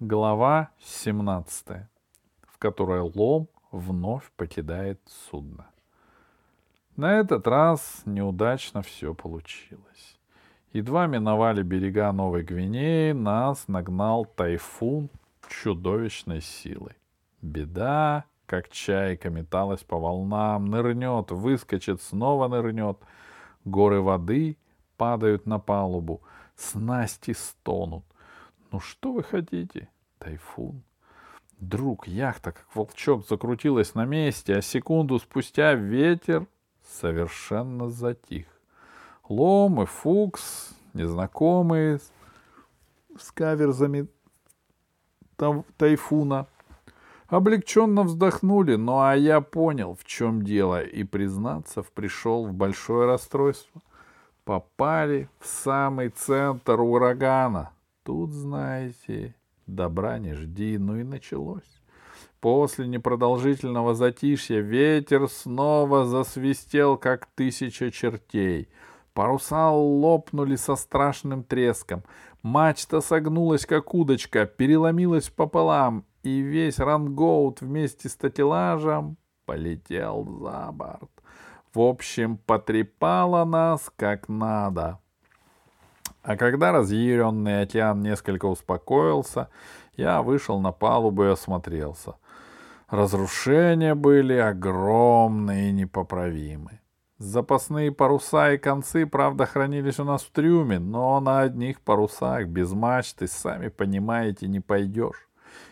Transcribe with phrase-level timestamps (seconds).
[0.00, 1.66] Глава 17,
[2.46, 5.66] в которой Лом вновь покидает судно.
[6.94, 10.20] На этот раз неудачно все получилось.
[10.72, 15.10] Едва миновали берега Новой Гвинеи, нас нагнал тайфун
[15.48, 16.94] чудовищной силой.
[17.42, 22.98] Беда, как чайка, металась по волнам, нырнет, выскочит, снова нырнет.
[23.64, 24.58] Горы воды
[24.96, 26.22] падают на палубу,
[26.54, 28.04] снасти стонут.
[28.70, 29.88] Ну что вы хотите?
[30.18, 30.82] Тайфун.
[31.58, 36.46] Вдруг яхта, как волчок, закрутилась на месте, а секунду спустя ветер
[36.86, 38.46] совершенно затих.
[39.28, 41.98] Лом и Фукс, незнакомые
[43.18, 44.06] с каверзами
[45.76, 46.46] тайфуна,
[47.26, 53.80] облегченно вздохнули, ну а я понял, в чем дело, и, признаться, пришел в большое расстройство.
[54.44, 57.72] Попали в самый центр урагана—
[58.08, 59.34] Тут, знаете,
[59.66, 61.82] добра не жди, ну и началось.
[62.40, 68.70] После непродолжительного затишья ветер снова засвистел, как тысяча чертей.
[69.12, 72.02] Паруса лопнули со страшным треском.
[72.42, 81.10] Мачта согнулась, как удочка, переломилась пополам, и весь рангоут вместе с такелажем полетел за борт.
[81.74, 84.98] В общем, потрепало нас как надо.
[86.28, 89.48] А когда разъяренный океан несколько успокоился,
[89.96, 92.16] я вышел на палубу и осмотрелся.
[92.90, 96.80] Разрушения были огромные и непоправимы.
[97.16, 102.72] Запасные паруса и концы, правда, хранились у нас в трюме, но на одних парусах, без
[102.72, 105.30] мачты, сами понимаете, не пойдешь.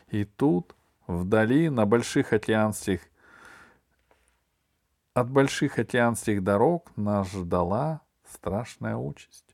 [0.08, 0.74] И тут,
[1.06, 3.00] вдали, на больших океанских
[5.12, 9.45] от больших океанских дорог нас ждала страшная участь.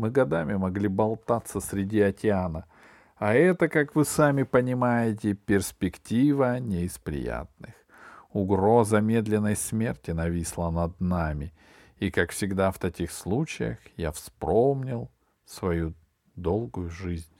[0.00, 2.64] Мы годами могли болтаться среди океана.
[3.16, 7.74] А это, как вы сами понимаете, перспектива не из приятных.
[8.32, 11.52] Угроза медленной смерти нависла над нами.
[11.98, 15.10] И, как всегда в таких случаях, я вспомнил
[15.44, 15.92] свою
[16.34, 17.30] долгую жизнь,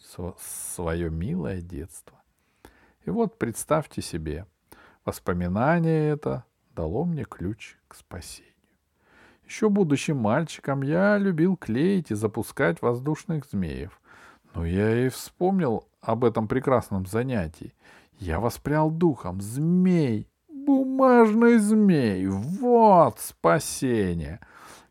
[0.75, 2.21] свое милое детство.
[3.07, 4.45] И вот представьте себе,
[5.07, 6.45] воспоминание это
[6.77, 8.50] дало мне ключ к спасению.
[9.51, 14.01] Еще будучи мальчиком, я любил клеить и запускать воздушных змеев.
[14.55, 17.75] Но я и вспомнил об этом прекрасном занятии.
[18.21, 19.41] Я воспрял духом.
[19.41, 20.29] Змей!
[20.49, 22.29] Бумажный змей!
[22.29, 24.39] Вот спасение!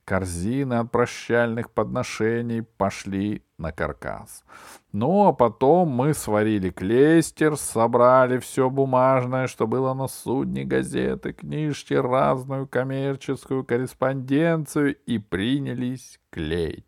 [0.10, 4.44] Корзины от прощальных подношений пошли на каркас.
[4.92, 11.94] Ну, а потом мы сварили клейстер, собрали все бумажное, что было на судне, газеты, книжки,
[11.94, 16.88] разную коммерческую корреспонденцию и принялись клеить.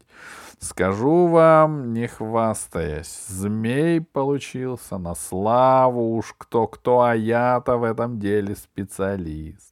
[0.58, 8.56] Скажу вам, не хвастаясь, змей получился на славу уж кто-кто, а я-то в этом деле
[8.56, 9.71] специалист.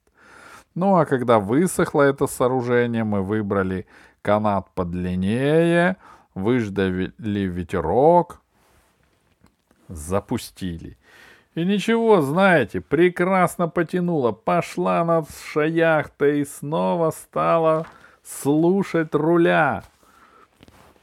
[0.79, 3.85] Ну а когда высохло это сооружение, мы выбрали
[4.21, 5.97] канат подлиннее—
[6.39, 8.41] выждали ветерок,
[9.87, 10.97] запустили.
[11.55, 14.31] И ничего, знаете, прекрасно потянуло.
[14.31, 17.85] Пошла над шаяхта и снова стала
[18.23, 19.83] слушать руля.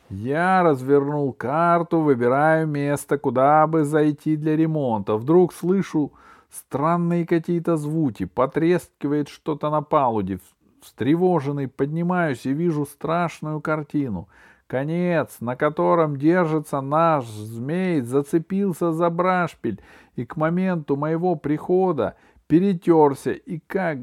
[0.09, 5.17] Я развернул карту, выбираю место, куда бы зайти для ремонта.
[5.17, 6.13] Вдруг слышу
[6.51, 10.41] странные какие-то звуки, потрескивает что-то на палубе.
[10.83, 14.29] Встревоженный поднимаюсь и вижу страшную картину—
[14.67, 19.81] Конец, на котором держится наш змей, зацепился за брашпиль
[20.17, 22.17] и к моменту моего прихода
[22.49, 23.99] перетерся и, как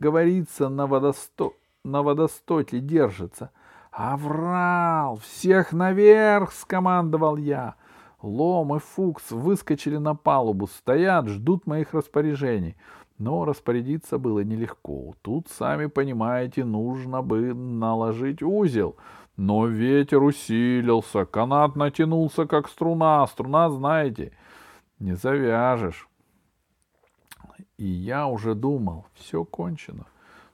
[0.00, 1.52] говорится, на, водосто...
[1.84, 3.50] на водостоке держится.
[3.92, 5.18] «Аврал!
[5.18, 7.76] Всех наверх!»— скомандовал я.
[8.24, 12.76] Лом и Фукс выскочили на палубу, стоят, ждут моих распоряжений.
[13.18, 15.14] Но распорядиться было нелегко.
[15.22, 18.96] Тут, сами понимаете, нужно бы наложить узел—
[19.36, 23.26] но ветер усилился, канат натянулся, как струна.
[23.26, 24.32] Струна, знаете,
[25.00, 26.08] не завяжешь.
[27.76, 30.06] И я уже думал, все кончено.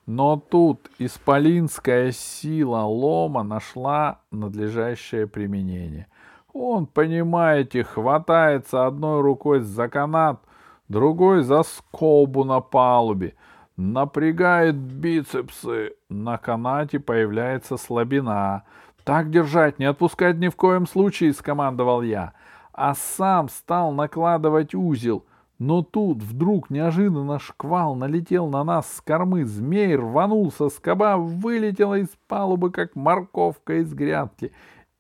[0.07, 6.07] Но тут исполинская сила лома нашла надлежащее применение.
[6.53, 10.41] Он, понимаете, хватается одной рукой за канат,
[10.89, 13.35] другой за скобу на палубе—
[13.81, 15.95] напрягает бицепсы.
[16.09, 18.65] На канате появляется слабина.
[19.05, 22.35] «Так держать, не отпускать ни в коем случае!»— скомандовал я.
[22.73, 25.25] А сам стал накладывать узел.
[25.59, 29.45] Но тут вдруг неожиданно шквал налетел на нас с кормы.
[29.45, 34.53] Змей рванулся, скоба вылетела из палубы, как морковка из грядки.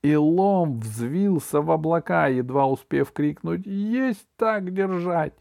[0.02, 5.34] И лом взвился в облака, едва успев крикнуть «Есть так держать!».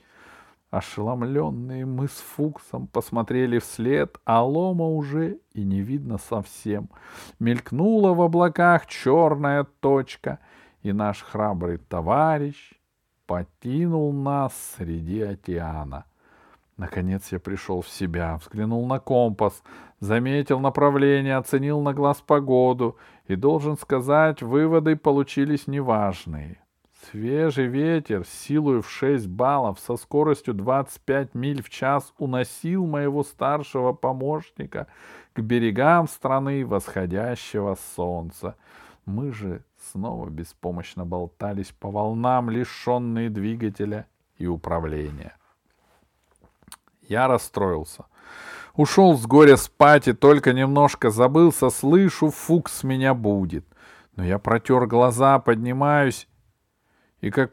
[0.69, 6.89] Ошеломленные мы с Фуксом посмотрели вслед, а лома уже и не видно совсем.
[7.39, 10.39] Мелькнула в облаках черная точка,
[10.83, 12.73] и наш храбрый товарищ
[13.25, 16.05] покинул нас среди океана.
[16.79, 19.63] Наконец я пришел в себя, взглянул на компас,
[19.99, 22.95] заметил направление, оценил на глаз погоду
[23.27, 26.61] и, должен сказать, выводы получились неважные.
[27.11, 33.91] Свежий ветер, силой в 6 баллов, со скоростью 25 миль в час уносил моего старшего
[33.91, 34.87] помощника
[35.33, 38.55] к берегам страны восходящего солнца.
[39.05, 45.33] Мы же снова беспомощно болтались по волнам, лишенные двигателя и управления.
[47.09, 48.05] Я расстроился.
[48.75, 53.65] Ушел с горя спать и только немножко забылся, слышу, фукс меня будет.
[54.15, 56.27] Но я протер глаза, поднимаюсь,
[57.19, 57.51] и как...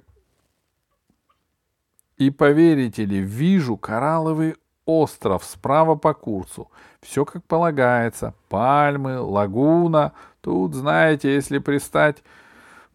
[2.17, 6.71] И поверите ли, вижу коралловый остров справа по курсу.
[7.01, 8.35] Все как полагается.
[8.49, 10.13] Пальмы, лагуна.
[10.41, 12.23] Тут, знаете, если пристать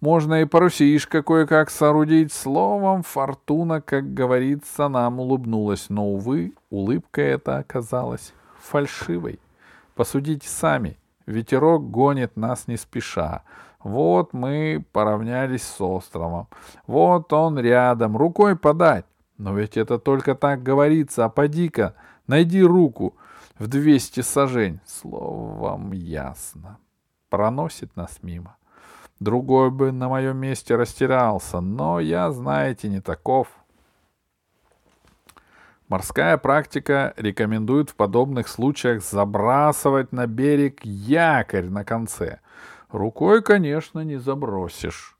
[0.01, 2.33] можно и парусишка кое-как соорудить.
[2.33, 9.39] Словом, фортуна, как говорится, нам улыбнулась, но, увы, улыбка эта оказалась фальшивой.
[9.95, 13.43] Посудите сами, ветерок гонит нас не спеша.
[13.83, 16.47] Вот мы поравнялись с островом.
[16.87, 19.05] Вот он рядом, рукой подать.
[19.37, 21.95] Но ведь это только так говорится, а поди-ка,
[22.27, 23.15] найди руку
[23.57, 24.79] в двести сажень.
[24.85, 26.77] Словом, ясно.
[27.29, 28.55] Проносит нас мимо.
[29.21, 33.49] Другой бы на моем месте растерялся, но я, знаете, не таков.
[35.87, 42.39] Морская практика рекомендует в подобных случаях забрасывать на берег якорь на конце.
[42.89, 45.15] Рукой, конечно, не забросишь.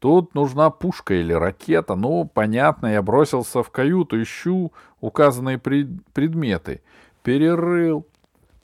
[0.00, 1.94] Тут нужна пушка или ракета.
[1.94, 6.82] Ну, понятно, я бросился в каюту, ищу указанные пред- предметы.
[7.22, 8.04] Перерыл,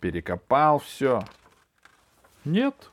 [0.01, 1.23] перекопал все.
[2.45, 2.92] Нет,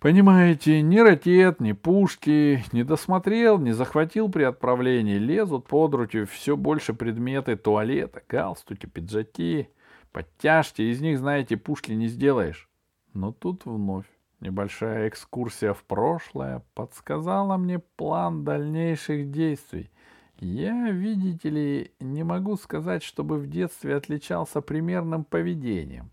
[0.00, 5.18] Понимаете, ни ракет, ни пушки не досмотрел, не захватил при отправлении.
[5.18, 9.68] Лезут под руки все больше предметы туалета, галстуки, пиджаки,
[10.12, 10.82] подтяжки.
[10.82, 12.68] Из них, знаете, пушки не сделаешь.
[13.12, 14.06] Но тут вновь
[14.38, 19.90] небольшая экскурсия в прошлое подсказала мне план дальнейших действий.
[20.38, 26.12] Я, видите ли, не могу сказать, чтобы в детстве отличался примерным поведением.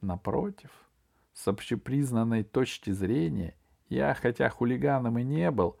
[0.00, 0.70] Напротив—
[1.36, 3.54] с общепризнанной точки зрения
[3.88, 5.76] я, хотя хулиганом и не был,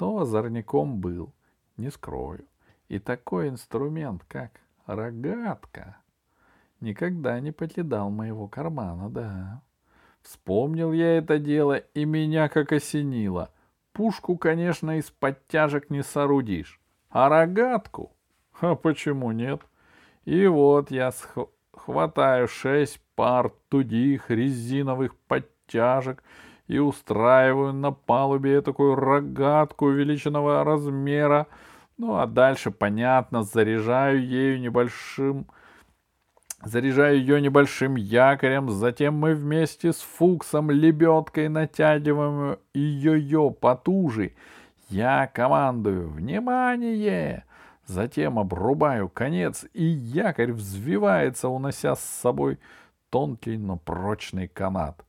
[0.00, 1.32] но озорником был,
[1.76, 2.46] не скрою.
[2.88, 5.98] И такой инструмент, как рогатка,
[6.80, 9.62] никогда не покидал моего кармана, да.
[10.22, 13.52] Вспомнил я это дело, и меня как осенило.
[13.92, 16.80] Пушку, конечно, из подтяжек не соорудишь,
[17.10, 18.16] а рогатку?
[18.60, 19.60] А почему нет?
[20.24, 21.12] И вот я
[21.78, 26.22] хватаю шесть пар тудих резиновых подтяжек
[26.66, 31.46] и устраиваю на палубе такую рогатку увеличенного размера.
[31.96, 35.46] Ну, а дальше, понятно, заряжаю ею небольшим...
[36.64, 44.32] Заряжаю ее небольшим якорем, затем мы вместе с Фуксом лебедкой натягиваем ее потуже.
[44.88, 47.44] Я командую «Внимание!»
[47.86, 52.58] Затем обрубаю конец, и якорь взвивается, унося с собой
[53.10, 55.04] тонкий, но прочный канат.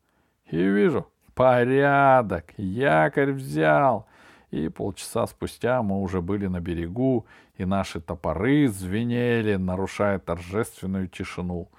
[0.50, 4.08] И вижу, порядок, якорь взял.
[4.52, 7.26] И полчаса спустя мы уже были на берегу,
[7.58, 11.70] и наши топоры звенели, нарушая торжественную тишину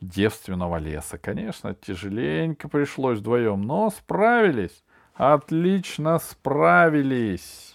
[0.00, 1.18] девственного леса.
[1.18, 4.84] Конечно, тяжеленько пришлось вдвоем, но справились.
[5.14, 7.73] Отлично справились.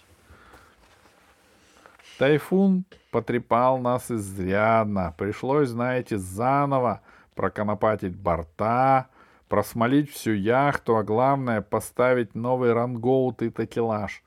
[2.20, 5.14] Тайфун потрепал нас изрядно.
[5.16, 7.00] Пришлось, знаете, заново
[7.34, 9.08] проконопатить борта,
[9.48, 14.22] просмолить всю яхту, а главное— поставить новый рангоут и такелаж.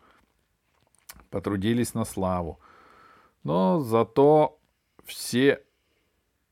[1.30, 2.60] Потрудились на славу.
[3.44, 4.58] Но зато
[5.06, 5.62] все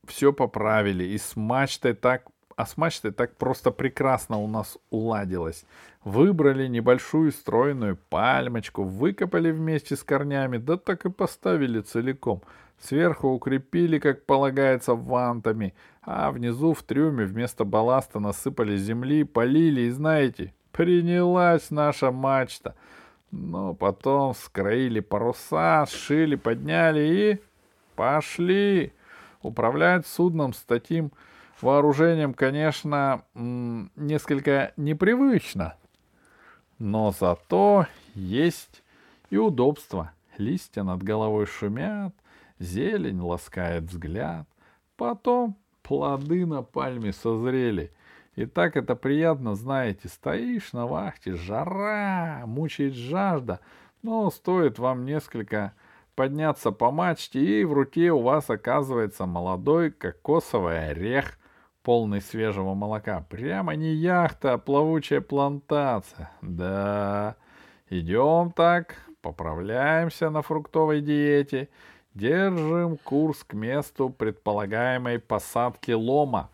[0.06, 5.64] все поправили, и с мачтой так а с мачтой так просто прекрасно у нас уладилось.
[6.04, 12.42] Выбрали небольшую стройную пальмочку, выкопали вместе с корнями, да так и поставили целиком.
[12.80, 19.90] Сверху укрепили, как полагается, вантами, а внизу в трюме вместо балласта насыпали земли, полили, и
[19.90, 22.74] знаете, принялась наша мачта.
[23.30, 27.40] Но потом скроили паруса, сшили, подняли и
[27.94, 28.92] пошли.
[29.42, 31.12] Управлять судном с таким
[31.62, 35.76] вооружением, конечно, несколько непривычно,
[36.78, 38.82] но зато есть
[39.30, 40.12] и удобство.
[40.38, 42.14] Листья над головой шумят,
[42.58, 44.48] зелень ласкает взгляд.
[44.96, 47.92] Потом плоды на пальме созрели.
[48.34, 53.60] И так это приятно, знаете, стоишь на вахте, жара, мучает жажда,
[54.02, 55.74] но стоит вам несколько
[56.14, 61.38] подняться по мачте, и в руке у вас оказывается молодой кокосовый орех,
[61.82, 63.24] полный свежего молока.
[63.28, 66.30] Прямо не яхта, а плавучая плантация.
[66.40, 67.36] Да,
[67.90, 71.68] идем так, поправляемся на фруктовой диете,
[72.14, 76.50] держим курс к месту предполагаемой посадки лома.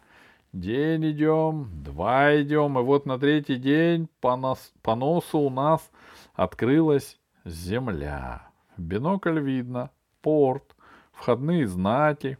[0.53, 5.91] День идем, два идем, и вот на третий день по, нос, по носу у нас
[6.35, 8.49] открылась земля.
[8.79, 9.91] Бинокль видно
[10.23, 10.75] порт,
[11.13, 12.39] входные знаки,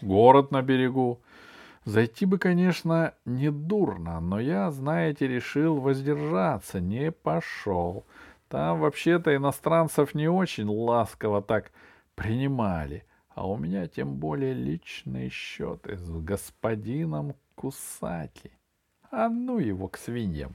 [0.00, 1.20] город на берегу.
[1.84, 8.04] Зайти бы, конечно, не дурно, но я, знаете, решил воздержаться, не пошел.
[8.48, 11.72] Там вообще-то иностранцев не очень ласково так
[12.14, 18.52] принимали, а у меня тем более личные счеты с господином Кусаки.
[19.10, 20.54] А ну его к свиньям.